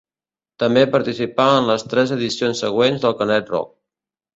També 0.63 0.85
participà 0.95 1.47
en 1.59 1.69
les 1.73 1.87
tres 1.93 2.17
edicions 2.19 2.67
següents 2.67 3.07
del 3.09 3.19
Canet 3.23 3.57
Rock. 3.59 3.75